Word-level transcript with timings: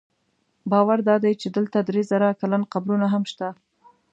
باور 0.71 0.99
دا 1.07 1.15
دی 1.23 1.33
چې 1.41 1.47
دلته 1.55 1.77
درې 1.87 2.01
زره 2.11 2.37
کلن 2.41 2.63
قبرونه 2.73 3.07
هم 3.13 3.23
شته. 3.31 3.47